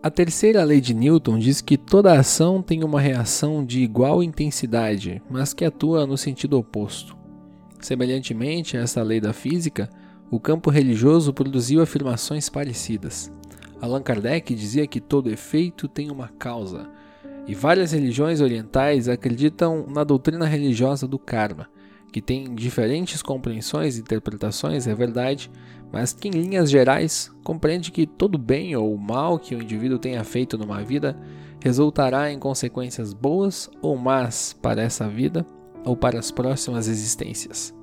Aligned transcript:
A 0.00 0.10
terceira 0.10 0.62
lei 0.62 0.80
de 0.80 0.94
Newton 0.94 1.40
diz 1.40 1.60
que 1.60 1.76
toda 1.76 2.16
ação 2.16 2.62
tem 2.62 2.84
uma 2.84 3.00
reação 3.00 3.64
de 3.64 3.82
igual 3.82 4.22
intensidade, 4.22 5.20
mas 5.28 5.52
que 5.52 5.64
atua 5.64 6.06
no 6.06 6.16
sentido 6.16 6.56
oposto. 6.56 7.16
Semelhantemente 7.80 8.76
a 8.76 8.80
essa 8.80 9.02
lei 9.02 9.20
da 9.20 9.32
física, 9.32 9.90
o 10.30 10.38
campo 10.38 10.70
religioso 10.70 11.32
produziu 11.32 11.82
afirmações 11.82 12.48
parecidas. 12.48 13.32
Allan 13.80 14.00
Kardec 14.00 14.54
dizia 14.54 14.86
que 14.86 15.00
todo 15.00 15.32
efeito 15.32 15.88
tem 15.88 16.12
uma 16.12 16.28
causa, 16.28 16.88
e 17.48 17.52
várias 17.52 17.90
religiões 17.90 18.40
orientais 18.40 19.08
acreditam 19.08 19.84
na 19.88 20.04
doutrina 20.04 20.46
religiosa 20.46 21.08
do 21.08 21.18
karma, 21.18 21.68
que 22.12 22.22
tem 22.22 22.54
diferentes 22.54 23.20
compreensões 23.20 23.96
e 23.96 24.00
interpretações, 24.00 24.86
é 24.86 24.94
verdade, 24.94 25.50
mas 25.92 26.12
que 26.12 26.28
em 26.28 26.32
linhas 26.32 26.70
gerais 26.70 27.30
compreende 27.42 27.90
que 27.90 28.06
todo 28.06 28.38
bem 28.38 28.76
ou 28.76 28.96
mal 28.96 29.38
que 29.38 29.54
o 29.54 29.62
indivíduo 29.62 29.98
tenha 29.98 30.22
feito 30.24 30.58
numa 30.58 30.82
vida 30.82 31.18
resultará 31.62 32.30
em 32.30 32.38
consequências 32.38 33.12
boas 33.12 33.70
ou 33.80 33.96
más 33.96 34.52
para 34.52 34.82
essa 34.82 35.08
vida 35.08 35.46
ou 35.84 35.96
para 35.96 36.18
as 36.18 36.30
próximas 36.30 36.88
existências. 36.88 37.74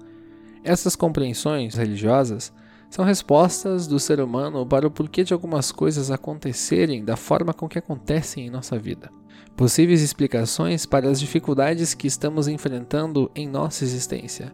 Essas 0.64 0.96
compreensões 0.96 1.76
religiosas 1.76 2.54
são 2.90 3.04
respostas 3.04 3.88
do 3.88 4.00
ser 4.00 4.20
humano 4.20 4.66
para 4.66 4.88
o 4.88 4.92
porquê 4.92 5.24
de 5.24 5.34
algumas 5.34 5.72
coisas 5.72 6.12
acontecerem 6.12 7.04
da 7.04 7.16
forma 7.16 7.54
com 7.54 7.68
que 7.68 7.80
acontecem 7.80 8.48
em 8.48 8.50
nossa 8.50 8.78
vida 8.78 9.12
possíveis 9.56 10.02
explicações 10.02 10.86
para 10.86 11.10
as 11.10 11.20
dificuldades 11.20 11.94
que 11.94 12.08
estamos 12.08 12.48
enfrentando 12.48 13.32
em 13.34 13.48
nossa 13.48 13.84
existência. 13.84 14.54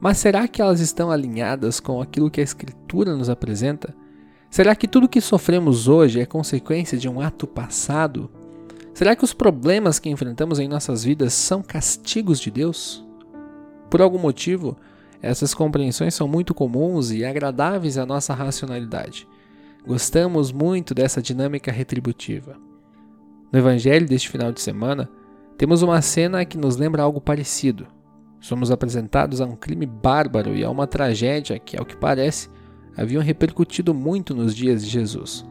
Mas 0.00 0.18
será 0.18 0.46
que 0.46 0.62
elas 0.62 0.80
estão 0.80 1.10
alinhadas 1.10 1.80
com 1.80 2.00
aquilo 2.00 2.30
que 2.30 2.40
a 2.40 2.44
Escritura 2.44 3.16
nos 3.16 3.28
apresenta? 3.28 3.94
Será 4.50 4.74
que 4.74 4.88
tudo 4.88 5.08
que 5.08 5.20
sofremos 5.20 5.88
hoje 5.88 6.20
é 6.20 6.26
consequência 6.26 6.96
de 6.96 7.08
um 7.08 7.20
ato 7.20 7.46
passado? 7.46 8.30
Será 8.94 9.14
que 9.14 9.24
os 9.24 9.34
problemas 9.34 9.98
que 9.98 10.08
enfrentamos 10.08 10.58
em 10.58 10.68
nossas 10.68 11.04
vidas 11.04 11.32
são 11.32 11.62
castigos 11.62 12.40
de 12.40 12.50
Deus? 12.50 13.04
Por 13.90 14.00
algum 14.00 14.18
motivo, 14.18 14.76
essas 15.20 15.52
compreensões 15.52 16.14
são 16.14 16.28
muito 16.28 16.54
comuns 16.54 17.10
e 17.10 17.24
agradáveis 17.24 17.98
à 17.98 18.06
nossa 18.06 18.32
racionalidade. 18.34 19.26
Gostamos 19.86 20.52
muito 20.52 20.94
dessa 20.94 21.20
dinâmica 21.20 21.72
retributiva. 21.72 22.56
No 23.50 23.58
evangelho 23.58 24.06
deste 24.06 24.28
final 24.28 24.52
de 24.52 24.60
semana, 24.60 25.08
temos 25.56 25.82
uma 25.82 26.00
cena 26.02 26.44
que 26.44 26.58
nos 26.58 26.76
lembra 26.76 27.02
algo 27.02 27.20
parecido. 27.20 27.86
Somos 28.40 28.70
apresentados 28.70 29.40
a 29.40 29.44
um 29.44 29.56
crime 29.56 29.86
bárbaro 29.86 30.54
e 30.54 30.64
a 30.64 30.70
uma 30.70 30.86
tragédia 30.86 31.58
que, 31.58 31.76
ao 31.76 31.84
que 31.84 31.96
parece, 31.96 32.48
haviam 32.96 33.22
repercutido 33.22 33.92
muito 33.92 34.34
nos 34.34 34.54
dias 34.54 34.84
de 34.84 34.90
Jesus. 34.90 35.44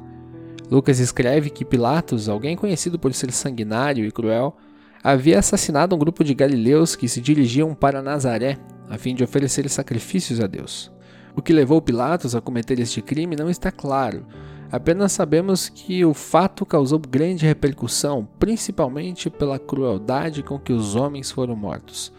Lucas 0.70 1.00
escreve 1.00 1.50
que 1.50 1.66
Pilatos, 1.66 2.28
alguém 2.28 2.56
conhecido 2.56 3.00
por 3.00 3.14
ser 3.14 3.32
sanguinário 3.32 4.06
e 4.06 4.12
cruel, 4.12 4.56
havia 5.04 5.40
assassinado 5.40 5.96
um 5.96 6.00
grupo 6.00 6.24
de 6.24 6.34
galileus 6.34 6.96
que 6.96 7.08
se 7.08 7.22
dirigiam 7.22 7.74
para 7.74 8.02
Nazaré 8.02 8.58
a 8.90 8.98
fim 8.98 9.16
de 9.16 9.24
oferecer 9.24 9.70
sacrifícios 9.70 10.40
a 10.40 10.48
Deus. 10.48 10.92
O 11.36 11.42
que 11.42 11.54
levou 11.54 11.82
Pilatos 11.82 12.36
a 12.36 12.42
cometer 12.42 12.80
este 12.80 13.02
crime 13.02 13.36
não 13.36 13.50
está 13.50 13.72
claro, 13.72 14.26
Apenas 14.70 15.14
sabemos 15.14 15.70
que 15.70 16.04
o 16.04 16.14
fato 16.14 16.66
causou 16.66 17.00
grande 17.00 17.46
repercussão, 17.46 18.28
principalmente 18.38 19.30
pela 19.30 19.58
crueldade 19.58 20.44
com 20.44 20.60
que 20.60 20.74
os 20.74 20.94
homens 20.94 21.32
foram 21.32 21.56
mortos. 21.56 22.12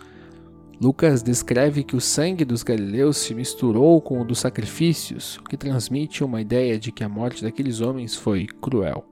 Lucas 0.80 1.24
descreve 1.24 1.82
que 1.82 1.96
o 1.96 2.00
sangue 2.00 2.44
dos 2.44 2.62
galileus 2.62 3.16
se 3.16 3.34
misturou 3.34 4.00
com 4.00 4.20
o 4.20 4.24
dos 4.24 4.38
sacrifícios, 4.38 5.36
o 5.38 5.42
que 5.42 5.56
transmite 5.56 6.22
uma 6.22 6.40
ideia 6.40 6.78
de 6.78 6.92
que 6.92 7.02
a 7.02 7.08
morte 7.08 7.42
daqueles 7.42 7.80
homens 7.80 8.14
foi 8.14 8.46
cruel. 8.46 9.04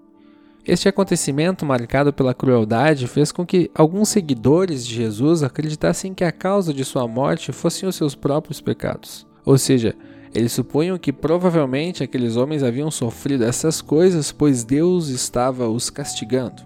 Este 0.65 0.89
acontecimento, 0.89 1.67
marcado 1.67 2.13
pela 2.13 2.35
crueldade, 2.35 3.09
fez 3.09 3.33
com 3.33 3.45
que 3.45 3.71
alguns 3.75 4.09
seguidores 4.09 4.87
de 4.87 4.95
Jesus 4.95 5.43
acreditassem 5.43 6.15
que 6.15 6.25
a 6.25 6.33
causa 6.33 6.73
de 6.73 6.85
sua 6.85 7.07
morte 7.09 7.53
fossem 7.53 7.89
os 7.89 7.97
seus 7.97 8.15
próprios 8.15 8.61
pecados. 8.61 9.27
Ou 9.45 9.59
seja, 9.59 9.95
eles 10.35 10.53
supunham 10.53 10.99
que 10.99 11.13
provavelmente 11.13 12.03
aqueles 12.03 12.37
homens 12.37 12.63
haviam 12.63 12.91
sofrido 12.91 13.45
essas 13.45 13.81
coisas, 13.81 14.31
pois 14.31 14.65
Deus 14.65 15.09
estava 15.09 15.69
os 15.69 15.91
castigando. 15.91 16.63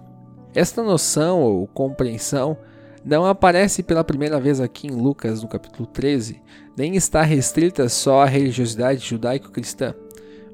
Esta 0.53 0.83
noção 0.83 1.41
ou 1.41 1.65
compreensão 1.67 2.57
não 3.03 3.25
aparece 3.25 3.81
pela 3.81 4.03
primeira 4.03 4.39
vez 4.39 4.59
aqui 4.59 4.87
em 4.87 4.91
Lucas, 4.91 5.41
no 5.41 5.47
capítulo 5.47 5.87
13, 5.87 6.41
nem 6.77 6.95
está 6.95 7.21
restrita 7.23 7.89
só 7.89 8.21
à 8.21 8.25
religiosidade 8.25 9.07
judaico-cristã. 9.07 9.93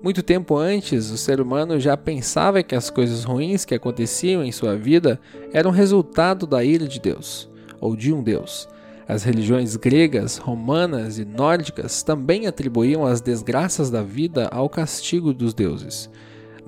Muito 0.02 0.22
tempo 0.22 0.56
antes, 0.56 1.10
o 1.10 1.18
ser 1.18 1.42
humano 1.42 1.80
já 1.80 1.98
pensava 1.98 2.64
que 2.64 2.76
as 2.76 2.90
coisas 2.90 3.24
ruins 3.24 3.66
que 3.66 3.76
aconteciam 3.76 4.44
em 4.44 4.52
sua 4.52 4.76
vida 4.76 5.20
eram 5.52 5.72
resultado 5.72 6.46
da 6.46 6.64
ira 6.64 6.88
de 6.88 7.00
Deus, 7.00 7.50
ou 7.82 7.96
de 7.96 8.14
um 8.14 8.24
Deus. 8.24 8.70
As 9.08 9.24
religiões 9.24 9.76
gregas, 9.76 10.38
romanas 10.38 11.18
e 11.18 11.26
nórdicas 11.26 12.04
também 12.04 12.46
atribuíam 12.46 13.06
as 13.06 13.22
desgraças 13.22 13.90
da 13.90 14.04
vida 14.04 14.48
ao 14.52 14.70
castigo 14.70 15.34
dos 15.34 15.54
deuses. 15.54 16.10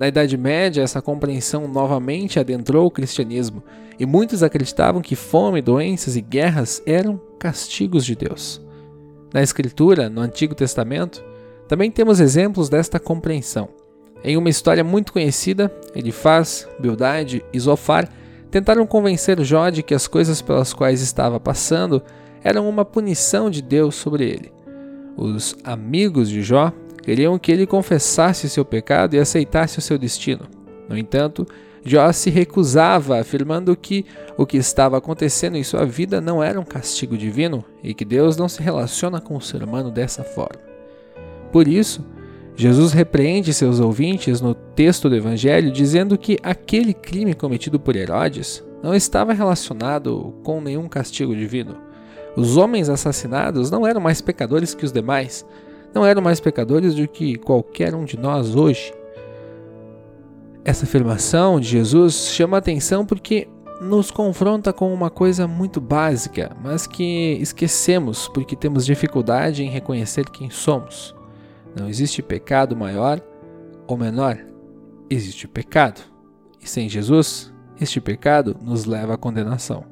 Na 0.00 0.08
Idade 0.08 0.34
Média, 0.38 0.80
essa 0.80 1.02
compreensão 1.02 1.68
novamente 1.68 2.40
adentrou 2.40 2.86
o 2.86 2.90
cristianismo, 2.90 3.62
e 3.98 4.06
muitos 4.06 4.42
acreditavam 4.42 5.02
que 5.02 5.14
fome, 5.14 5.60
doenças 5.60 6.16
e 6.16 6.22
guerras 6.22 6.82
eram 6.86 7.20
castigos 7.38 8.06
de 8.06 8.14
Deus. 8.14 8.62
Na 9.30 9.42
Escritura, 9.42 10.08
no 10.08 10.22
Antigo 10.22 10.54
Testamento, 10.54 11.22
também 11.68 11.90
temos 11.90 12.18
exemplos 12.18 12.70
desta 12.70 12.98
compreensão. 12.98 13.68
Em 14.24 14.38
uma 14.38 14.48
história 14.48 14.82
muito 14.82 15.12
conhecida, 15.12 15.70
Elifaz, 15.94 16.66
Bildade 16.78 17.44
e 17.52 17.60
Zofar 17.60 18.08
tentaram 18.50 18.86
convencer 18.86 19.38
Jó 19.44 19.68
de 19.68 19.82
que 19.82 19.92
as 19.92 20.08
coisas 20.08 20.40
pelas 20.40 20.72
quais 20.72 21.02
estava 21.02 21.38
passando 21.38 22.02
eram 22.42 22.66
uma 22.66 22.86
punição 22.86 23.50
de 23.50 23.60
Deus 23.60 23.96
sobre 23.96 24.24
ele. 24.24 24.50
Os 25.14 25.54
amigos 25.62 26.30
de 26.30 26.40
Jó 26.40 26.72
queriam 27.02 27.38
que 27.38 27.50
ele 27.50 27.66
confessasse 27.66 28.48
seu 28.48 28.64
pecado 28.64 29.14
e 29.14 29.18
aceitasse 29.18 29.78
o 29.78 29.82
seu 29.82 29.98
destino. 29.98 30.46
No 30.88 30.96
entanto, 30.96 31.46
Jó 31.84 32.12
se 32.12 32.28
recusava, 32.28 33.20
afirmando 33.20 33.74
que 33.76 34.04
o 34.36 34.44
que 34.44 34.58
estava 34.58 34.98
acontecendo 34.98 35.56
em 35.56 35.64
sua 35.64 35.86
vida 35.86 36.20
não 36.20 36.42
era 36.42 36.60
um 36.60 36.64
castigo 36.64 37.16
divino 37.16 37.64
e 37.82 37.94
que 37.94 38.04
Deus 38.04 38.36
não 38.36 38.48
se 38.48 38.62
relaciona 38.62 39.20
com 39.20 39.36
o 39.36 39.40
ser 39.40 39.62
humano 39.62 39.90
dessa 39.90 40.22
forma. 40.22 40.60
Por 41.50 41.66
isso, 41.66 42.04
Jesus 42.54 42.92
repreende 42.92 43.54
seus 43.54 43.80
ouvintes 43.80 44.40
no 44.40 44.54
texto 44.54 45.08
do 45.08 45.16
Evangelho, 45.16 45.72
dizendo 45.72 46.18
que 46.18 46.38
aquele 46.42 46.92
crime 46.92 47.32
cometido 47.32 47.80
por 47.80 47.96
Herodes 47.96 48.62
não 48.82 48.94
estava 48.94 49.32
relacionado 49.32 50.34
com 50.42 50.60
nenhum 50.60 50.88
castigo 50.88 51.34
divino. 51.34 51.76
Os 52.36 52.56
homens 52.56 52.88
assassinados 52.88 53.70
não 53.70 53.86
eram 53.86 54.00
mais 54.00 54.20
pecadores 54.20 54.74
que 54.74 54.84
os 54.84 54.92
demais, 54.92 55.46
não 55.94 56.04
eram 56.04 56.22
mais 56.22 56.40
pecadores 56.40 56.94
do 56.94 57.06
que 57.08 57.36
qualquer 57.36 57.94
um 57.94 58.04
de 58.04 58.18
nós 58.18 58.54
hoje. 58.54 58.92
Essa 60.64 60.84
afirmação 60.84 61.58
de 61.58 61.68
Jesus 61.68 62.28
chama 62.28 62.56
a 62.56 62.58
atenção 62.58 63.04
porque 63.04 63.48
nos 63.80 64.10
confronta 64.10 64.72
com 64.72 64.92
uma 64.92 65.08
coisa 65.08 65.48
muito 65.48 65.80
básica, 65.80 66.54
mas 66.62 66.86
que 66.86 67.38
esquecemos 67.40 68.28
porque 68.28 68.54
temos 68.54 68.84
dificuldade 68.84 69.64
em 69.64 69.70
reconhecer 69.70 70.28
quem 70.28 70.50
somos. 70.50 71.14
Não 71.74 71.88
existe 71.88 72.20
pecado 72.20 72.76
maior 72.76 73.20
ou 73.86 73.96
menor, 73.96 74.38
existe 75.08 75.48
pecado. 75.48 76.02
E 76.60 76.68
sem 76.68 76.88
Jesus, 76.88 77.52
este 77.80 78.00
pecado 78.00 78.54
nos 78.60 78.84
leva 78.84 79.14
à 79.14 79.16
condenação. 79.16 79.84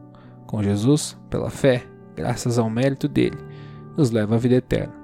Com 0.46 0.62
Jesus, 0.62 1.16
pela 1.30 1.48
fé, 1.48 1.84
graças 2.14 2.58
ao 2.58 2.68
mérito 2.68 3.08
dele, 3.08 3.38
nos 3.96 4.10
leva 4.10 4.34
à 4.34 4.38
vida 4.38 4.56
eterna. 4.56 4.97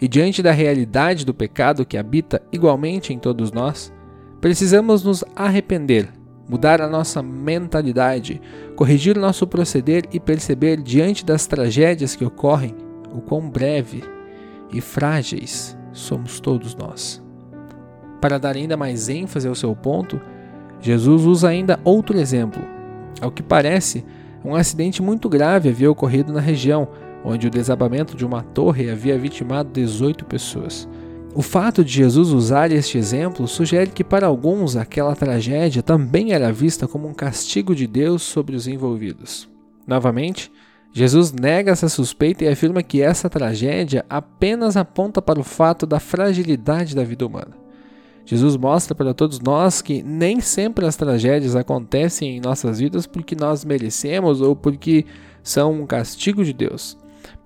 E 0.00 0.06
diante 0.06 0.42
da 0.42 0.52
realidade 0.52 1.24
do 1.24 1.32
pecado 1.32 1.86
que 1.86 1.96
habita 1.96 2.42
igualmente 2.52 3.12
em 3.12 3.18
todos 3.18 3.50
nós, 3.50 3.92
precisamos 4.40 5.02
nos 5.02 5.24
arrepender, 5.34 6.08
mudar 6.48 6.80
a 6.80 6.88
nossa 6.88 7.22
mentalidade, 7.22 8.40
corrigir 8.76 9.16
nosso 9.16 9.46
proceder 9.46 10.04
e 10.12 10.20
perceber 10.20 10.82
diante 10.82 11.24
das 11.24 11.46
tragédias 11.46 12.14
que 12.14 12.24
ocorrem 12.24 12.74
o 13.12 13.20
quão 13.20 13.48
breve 13.48 14.04
e 14.70 14.80
frágeis 14.80 15.76
somos 15.92 16.40
todos 16.40 16.74
nós. 16.74 17.22
Para 18.20 18.38
dar 18.38 18.56
ainda 18.56 18.76
mais 18.76 19.08
ênfase 19.08 19.48
ao 19.48 19.54
seu 19.54 19.74
ponto, 19.74 20.20
Jesus 20.80 21.24
usa 21.24 21.48
ainda 21.48 21.80
outro 21.84 22.18
exemplo. 22.18 22.62
Ao 23.20 23.30
que 23.30 23.42
parece, 23.42 24.04
um 24.44 24.54
acidente 24.54 25.02
muito 25.02 25.28
grave 25.28 25.68
havia 25.68 25.90
ocorrido 25.90 26.32
na 26.32 26.40
região, 26.40 26.88
onde 27.26 27.48
o 27.48 27.50
desabamento 27.50 28.16
de 28.16 28.24
uma 28.24 28.40
torre 28.40 28.88
havia 28.88 29.18
vitimado 29.18 29.72
18 29.72 30.24
pessoas. 30.26 30.88
O 31.34 31.42
fato 31.42 31.84
de 31.84 31.92
Jesus 31.92 32.30
usar 32.30 32.70
este 32.70 32.96
exemplo 32.96 33.48
sugere 33.48 33.90
que 33.90 34.04
para 34.04 34.28
alguns 34.28 34.76
aquela 34.76 35.14
tragédia 35.16 35.82
também 35.82 36.32
era 36.32 36.52
vista 36.52 36.86
como 36.86 37.08
um 37.08 37.12
castigo 37.12 37.74
de 37.74 37.86
Deus 37.86 38.22
sobre 38.22 38.54
os 38.54 38.68
envolvidos. 38.68 39.48
Novamente, 39.84 40.52
Jesus 40.92 41.32
nega 41.32 41.72
essa 41.72 41.88
suspeita 41.88 42.44
e 42.44 42.48
afirma 42.48 42.82
que 42.82 43.02
essa 43.02 43.28
tragédia 43.28 44.06
apenas 44.08 44.76
aponta 44.76 45.20
para 45.20 45.40
o 45.40 45.44
fato 45.44 45.84
da 45.84 45.98
fragilidade 45.98 46.94
da 46.94 47.02
vida 47.02 47.26
humana. 47.26 47.56
Jesus 48.24 48.56
mostra 48.56 48.94
para 48.94 49.12
todos 49.12 49.40
nós 49.40 49.82
que 49.82 50.00
nem 50.00 50.40
sempre 50.40 50.86
as 50.86 50.96
tragédias 50.96 51.56
acontecem 51.56 52.36
em 52.36 52.40
nossas 52.40 52.78
vidas 52.78 53.04
porque 53.04 53.34
nós 53.34 53.64
merecemos 53.64 54.40
ou 54.40 54.54
porque 54.54 55.04
são 55.42 55.82
um 55.82 55.86
castigo 55.86 56.44
de 56.44 56.52
Deus. 56.52 56.96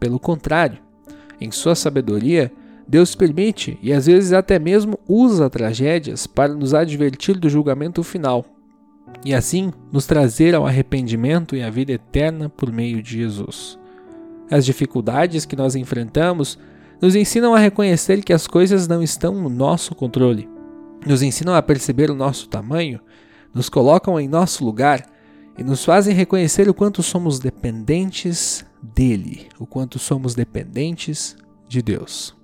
Pelo 0.00 0.18
contrário, 0.18 0.78
em 1.40 1.50
sua 1.50 1.74
sabedoria, 1.74 2.50
Deus 2.88 3.14
permite 3.14 3.78
e 3.80 3.92
às 3.92 4.06
vezes 4.06 4.32
até 4.32 4.58
mesmo 4.58 4.98
usa 5.06 5.48
tragédias 5.48 6.26
para 6.26 6.52
nos 6.52 6.74
advertir 6.74 7.38
do 7.38 7.48
julgamento 7.48 8.02
final 8.02 8.44
e 9.24 9.34
assim 9.34 9.72
nos 9.92 10.06
trazer 10.06 10.54
ao 10.54 10.66
arrependimento 10.66 11.54
e 11.54 11.62
à 11.62 11.70
vida 11.70 11.92
eterna 11.92 12.48
por 12.48 12.72
meio 12.72 13.02
de 13.02 13.18
Jesus. 13.18 13.78
As 14.50 14.64
dificuldades 14.64 15.44
que 15.44 15.54
nós 15.54 15.76
enfrentamos 15.76 16.58
nos 17.00 17.14
ensinam 17.14 17.54
a 17.54 17.58
reconhecer 17.58 18.22
que 18.24 18.32
as 18.32 18.46
coisas 18.46 18.88
não 18.88 19.02
estão 19.02 19.34
no 19.34 19.48
nosso 19.48 19.94
controle, 19.94 20.48
nos 21.06 21.22
ensinam 21.22 21.54
a 21.54 21.62
perceber 21.62 22.10
o 22.10 22.14
nosso 22.14 22.48
tamanho, 22.48 23.00
nos 23.54 23.68
colocam 23.68 24.18
em 24.18 24.28
nosso 24.28 24.64
lugar 24.64 25.06
e 25.56 25.62
nos 25.62 25.84
fazem 25.84 26.14
reconhecer 26.14 26.68
o 26.68 26.74
quanto 26.74 27.02
somos 27.02 27.38
dependentes 27.38 28.64
dele, 28.82 29.48
o 29.58 29.66
quanto 29.66 29.98
somos 29.98 30.34
dependentes 30.34 31.36
de 31.68 31.82
Deus. 31.82 32.34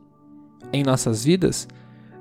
Em 0.73 0.83
nossas 0.83 1.25
vidas, 1.25 1.69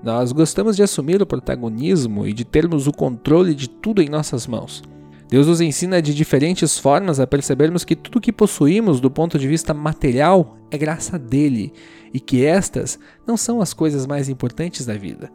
nós 0.04 0.32
gostamos 0.32 0.76
de 0.76 0.84
assumir 0.84 1.22
o 1.22 1.26
protagonismo 1.26 2.28
e 2.28 2.34
de 2.34 2.46
termos 2.46 2.88
o 2.88 2.92
controle 2.92 3.56
de 3.56 3.68
tudo 3.68 4.02
em 4.02 4.10
nossas 4.10 4.46
mãos. 4.46 4.84
Deus 5.28 5.48
nos 5.48 5.60
ensina 5.60 6.02
de 6.02 6.14
diferentes 6.14 6.78
formas 6.78 7.20
a 7.20 7.26
percebermos 7.26 7.84
que 7.84 7.96
tudo 7.96 8.22
que 8.22 8.32
possuímos 8.32 9.02
do 9.02 9.10
ponto 9.10 9.40
de 9.40 9.48
vista 9.48 9.74
material 9.74 10.58
é 10.70 10.78
graça 10.78 11.18
dele 11.18 11.74
e 12.14 12.20
que 12.20 12.46
estas 12.46 13.00
não 13.26 13.36
são 13.36 13.60
as 13.60 13.74
coisas 13.74 14.06
mais 14.06 14.30
importantes 14.30 14.86
da 14.86 14.94
vida. 14.94 15.32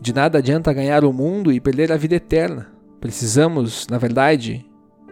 De 0.00 0.12
nada 0.12 0.38
adianta 0.38 0.72
ganhar 0.72 1.04
o 1.04 1.12
mundo 1.12 1.52
e 1.52 1.60
perder 1.60 1.90
a 1.90 1.96
vida 1.96 2.14
eterna. 2.14 2.68
Precisamos, 3.00 3.86
na 3.90 3.98
verdade, 3.98 4.64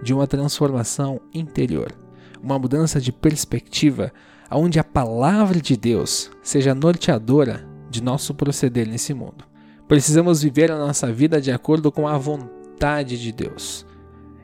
de 0.02 0.14
uma 0.14 0.26
transformação 0.26 1.20
interior, 1.34 1.92
uma 2.42 2.58
mudança 2.58 3.00
de 3.00 3.12
perspectiva, 3.12 4.12
onde 4.50 4.78
a 4.78 4.84
palavra 4.84 5.60
de 5.60 5.76
Deus 5.76 6.30
seja 6.42 6.74
norteadora 6.74 7.66
de 7.88 8.02
nosso 8.02 8.34
proceder 8.34 8.86
nesse 8.86 9.14
mundo. 9.14 9.44
Precisamos 9.86 10.42
viver 10.42 10.70
a 10.70 10.78
nossa 10.78 11.12
vida 11.12 11.40
de 11.40 11.50
acordo 11.50 11.90
com 11.90 12.06
a 12.06 12.16
vontade 12.16 13.20
de 13.20 13.32
Deus. 13.32 13.84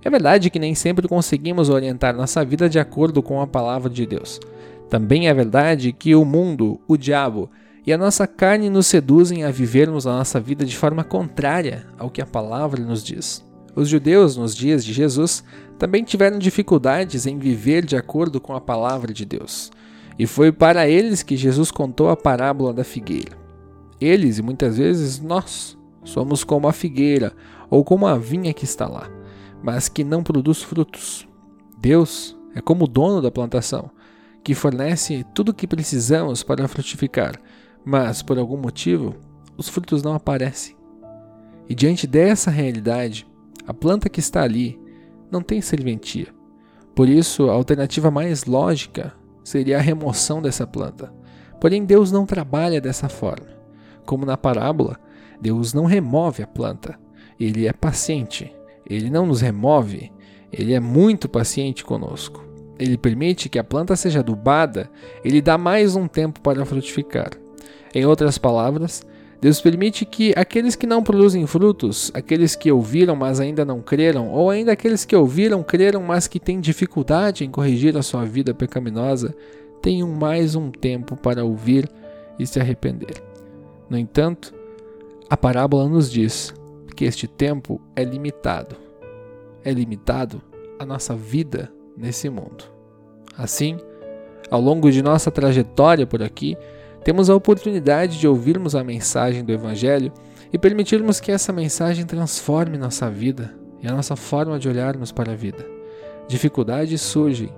É 0.02 0.10
verdade 0.10 0.50
que 0.50 0.58
nem 0.58 0.75
sempre 0.75 1.08
conseguimos 1.08 1.69
orientar 1.69 2.14
nossa 2.14 2.44
vida 2.44 2.69
de 2.69 2.78
acordo 2.78 3.22
com 3.22 3.40
a 3.40 3.46
palavra 3.46 3.90
de 3.90 4.06
Deus. 4.06 4.40
Também 4.88 5.28
é 5.28 5.34
verdade 5.34 5.93
que 5.93 6.14
o 6.14 6.25
mundo, 6.25 6.81
o 6.87 6.96
diabo 6.96 7.50
e 7.87 7.93
a 7.93 7.98
nossa 7.98 8.26
carne 8.26 8.69
nos 8.69 8.87
seduzem 8.87 9.44
a 9.44 9.50
vivermos 9.50 10.06
a 10.06 10.12
nossa 10.12 10.40
vida 10.40 10.64
de 10.64 10.76
forma 10.76 11.04
contrária 11.04 11.87
ao 11.98 12.10
que 12.10 12.20
a 12.20 12.26
palavra 12.26 12.82
nos 12.82 13.02
diz. 13.02 13.44
Os 13.75 13.88
judeus, 13.88 14.37
nos 14.37 14.54
dias 14.54 14.84
de 14.84 14.93
Jesus, 14.93 15.44
também 15.78 16.05
tiveram 16.05 16.38
dificuldades 16.38 17.26
em 17.26 17.38
viver 17.38 17.84
de 17.84 17.96
acordo 17.96 18.40
com 18.40 18.55
a 18.55 18.61
palavra 18.61 19.12
de 19.12 19.25
Deus. 19.25 19.70
E 20.19 20.26
foi 20.26 20.50
para 20.50 20.88
eles 20.88 21.23
que 21.23 21.37
Jesus 21.37 21.70
contou 21.70 22.08
a 22.08 22.17
parábola 22.17 22.73
da 22.73 22.84
figueira. 22.84 23.37
Eles, 24.00 24.38
e 24.38 24.43
muitas 24.43 24.78
vezes 24.78 25.20
nós, 25.20 25.76
somos 26.05 26.44
como 26.44 26.69
a 26.69 26.73
figueira 26.73 27.32
ou 27.69 27.84
como 27.84 28.06
a 28.06 28.17
vinha 28.17 28.55
que 28.55 28.64
está 28.64 28.87
lá, 28.87 29.11
mas 29.62 29.88
que 29.88 30.05
não 30.05 30.23
produz 30.23 30.62
frutos. 30.62 31.28
Deus 31.79 32.37
é 32.55 32.61
como 32.61 32.84
o 32.84 32.88
dono 32.88 33.20
da 33.20 33.31
plantação, 33.31 33.90
que 34.43 34.55
fornece 34.55 35.25
tudo 35.34 35.50
o 35.50 35.55
que 35.55 35.67
precisamos 35.67 36.43
para 36.43 36.69
frutificar, 36.69 37.40
mas 37.84 38.22
por 38.22 38.38
algum 38.38 38.56
motivo 38.56 39.14
os 39.56 39.69
frutos 39.69 40.02
não 40.02 40.14
aparecem. 40.14 40.76
E 41.69 41.75
diante 41.75 42.06
dessa 42.06 42.50
realidade, 42.50 43.26
a 43.67 43.75
planta 43.75 44.08
que 44.08 44.20
está 44.20 44.43
ali 44.43 44.79
não 45.36 45.42
tem 45.42 45.60
serventia. 45.60 46.28
Por 46.94 47.08
isso, 47.08 47.50
a 47.50 47.52
alternativa 47.52 48.10
mais 48.10 48.46
lógica 48.46 49.12
seria 49.44 49.76
a 49.76 49.82
remoção 49.82 50.40
dessa 50.40 50.66
planta. 50.66 51.12
Porém, 51.60 51.84
Deus 51.84 52.10
não 52.10 52.24
trabalha 52.24 52.80
dessa 52.80 53.08
forma. 53.08 53.48
Como 54.06 54.24
na 54.24 54.36
parábola, 54.36 54.98
Deus 55.38 55.74
não 55.74 55.84
remove 55.84 56.42
a 56.42 56.46
planta. 56.46 56.98
Ele 57.38 57.66
é 57.66 57.72
paciente. 57.72 58.50
Ele 58.88 59.10
não 59.10 59.26
nos 59.26 59.42
remove. 59.42 60.10
Ele 60.50 60.72
é 60.72 60.80
muito 60.80 61.28
paciente 61.28 61.84
conosco. 61.84 62.42
Ele 62.78 62.96
permite 62.96 63.50
que 63.50 63.58
a 63.58 63.64
planta 63.64 63.94
seja 63.94 64.20
adubada. 64.20 64.90
Ele 65.22 65.42
dá 65.42 65.58
mais 65.58 65.96
um 65.96 66.08
tempo 66.08 66.40
para 66.40 66.64
frutificar. 66.64 67.30
Em 67.94 68.06
outras 68.06 68.38
palavras, 68.38 69.02
Deus 69.40 69.60
permite 69.60 70.04
que 70.04 70.32
aqueles 70.36 70.74
que 70.74 70.86
não 70.86 71.02
produzem 71.02 71.46
frutos, 71.46 72.10
aqueles 72.14 72.56
que 72.56 72.72
ouviram, 72.72 73.14
mas 73.14 73.38
ainda 73.38 73.64
não 73.64 73.82
creram, 73.82 74.30
ou 74.30 74.50
ainda 74.50 74.72
aqueles 74.72 75.04
que 75.04 75.14
ouviram, 75.14 75.62
creram, 75.62 76.02
mas 76.02 76.26
que 76.26 76.40
têm 76.40 76.60
dificuldade 76.60 77.44
em 77.44 77.50
corrigir 77.50 77.96
a 77.96 78.02
sua 78.02 78.24
vida 78.24 78.54
pecaminosa, 78.54 79.34
tenham 79.82 80.08
mais 80.08 80.54
um 80.54 80.70
tempo 80.70 81.16
para 81.16 81.44
ouvir 81.44 81.88
e 82.38 82.46
se 82.46 82.58
arrepender. 82.58 83.22
No 83.88 83.98
entanto, 83.98 84.54
a 85.28 85.36
parábola 85.36 85.88
nos 85.88 86.10
diz 86.10 86.54
que 86.94 87.04
este 87.04 87.28
tempo 87.28 87.80
é 87.94 88.02
limitado. 88.02 88.74
É 89.62 89.70
limitado 89.70 90.40
a 90.78 90.86
nossa 90.86 91.14
vida 91.14 91.70
nesse 91.96 92.30
mundo. 92.30 92.64
Assim, 93.36 93.76
ao 94.50 94.60
longo 94.60 94.90
de 94.90 95.02
nossa 95.02 95.30
trajetória 95.30 96.06
por 96.06 96.22
aqui, 96.22 96.56
temos 97.06 97.31
a 97.31 97.37
oportunidade 97.37 98.19
de 98.19 98.26
ouvirmos 98.26 98.75
a 98.75 98.82
mensagem 98.82 99.44
do 99.44 99.53
Evangelho 99.53 100.12
e 100.53 100.58
permitirmos 100.58 101.20
que 101.20 101.31
essa 101.31 101.53
mensagem 101.53 102.05
transforme 102.05 102.76
nossa 102.76 103.08
vida 103.08 103.55
e 103.81 103.87
a 103.87 103.93
nossa 103.93 104.17
forma 104.17 104.58
de 104.58 104.69
olharmos 104.69 105.12
para 105.12 105.31
a 105.31 105.37
vida. 105.37 105.64
Dificuldades 106.26 107.00
surgem, 107.00 107.55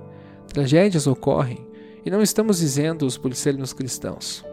tragédias 0.52 1.06
ocorrem 1.06 1.66
e 2.04 2.10
não 2.10 2.20
estamos 2.20 2.58
dizendo-os 2.58 3.16
por 3.16 3.34
sermos 3.34 3.72
cristãos. 3.72 4.44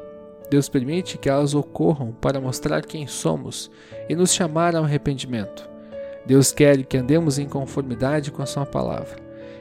Deus 0.49 0.69
permite 0.69 1.17
que 1.17 1.27
elas 1.27 1.53
ocorram 1.53 2.13
para 2.13 2.39
mostrar 2.39 2.85
quem 2.85 3.05
somos 3.05 3.69
e 4.07 4.15
nos 4.15 4.33
chamar 4.33 4.77
ao 4.77 4.85
arrependimento. 4.85 5.69
Deus 6.25 6.53
quer 6.53 6.85
que 6.85 6.95
andemos 6.95 7.37
em 7.37 7.49
conformidade 7.49 8.31
com 8.31 8.41
a 8.41 8.45
Sua 8.45 8.65
palavra 8.65 9.17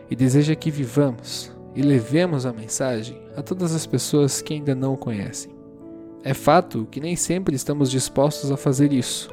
e 0.08 0.14
deseja 0.14 0.54
que 0.54 0.70
vivamos 0.70 1.52
e 1.74 1.82
levemos 1.82 2.46
a 2.46 2.52
mensagem 2.52 3.20
a 3.36 3.42
todas 3.42 3.74
as 3.74 3.86
pessoas 3.86 4.40
que 4.40 4.54
ainda 4.54 4.74
não 4.74 4.94
o 4.94 4.98
conhecem. 4.98 5.54
É 6.22 6.32
fato 6.32 6.86
que 6.90 7.00
nem 7.00 7.16
sempre 7.16 7.54
estamos 7.54 7.90
dispostos 7.90 8.50
a 8.50 8.56
fazer 8.56 8.92
isso. 8.92 9.28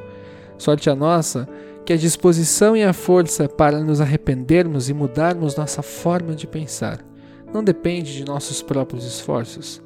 Sorte 0.57 0.89
a 0.89 0.95
nossa 0.95 1.47
que 1.85 1.93
a 1.93 1.98
disposição 1.98 2.75
e 2.75 2.83
a 2.83 2.93
força 2.93 3.48
para 3.48 3.79
nos 3.79 4.01
arrependermos 4.01 4.89
e 4.89 4.93
mudarmos 4.93 5.55
nossa 5.55 5.81
forma 5.81 6.36
de 6.36 6.45
pensar 6.45 7.03
não 7.53 7.63
depende 7.63 8.13
de 8.13 8.24
nossos 8.24 8.62
próprios 8.62 9.05
esforços, 9.05 9.81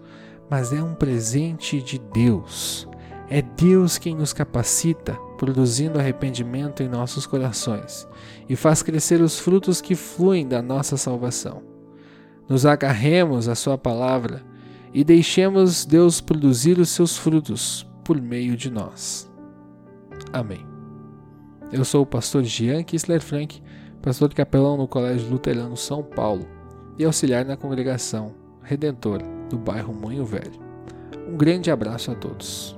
mas 0.50 0.72
é 0.72 0.82
um 0.84 0.94
presente 0.94 1.82
de 1.82 1.98
Deus. 1.98 2.88
É 3.28 3.42
Deus 3.42 3.98
quem 3.98 4.14
nos 4.16 4.34
capacita, 4.34 5.14
produzindo 5.38 5.98
arrependimento 5.98 6.84
em 6.84 6.88
nossos 6.88 7.26
corações 7.26 8.08
e 8.48 8.56
faz 8.56 8.84
crescer 8.84 9.20
os 9.20 9.40
frutos 9.40 9.82
que 9.82 9.96
fluem 9.96 10.48
da 10.48 10.62
nossa 10.62 10.96
salvação 10.96 11.75
nos 12.48 12.66
agarremos 12.66 13.48
à 13.48 13.56
Sua 13.56 13.78
palavra 13.78 14.44
e 14.94 15.04
deixemos 15.04 15.86
Deus 15.86 16.22
produzir 16.22 16.80
os 16.80 16.90
seus 16.90 17.18
frutos 17.18 17.86
por 18.04 18.22
meio 18.22 18.56
de 18.56 18.70
nós. 18.70 19.30
Amém. 20.32 20.66
Eu 21.72 21.84
sou 21.84 22.04
o 22.04 22.06
pastor 22.06 22.44
Jean 22.44 22.84
Kissler 22.84 23.22
Frank, 23.22 23.62
pastor 24.02 24.34
capelão 24.34 24.78
no 24.78 24.88
Colégio 24.88 25.30
Luterano 25.30 25.76
São 25.76 26.04
Paulo 26.04 26.48
e 26.98 27.04
auxiliar 27.04 27.44
na 27.44 27.58
congregação 27.58 28.34
Redentor 28.62 29.22
do 29.50 29.58
bairro 29.58 29.94
Moinho 29.94 30.26
Velho. 30.26 30.60
Um 31.28 31.36
grande 31.36 31.72
abraço 31.72 32.12
a 32.12 32.16
todos. 32.16 32.75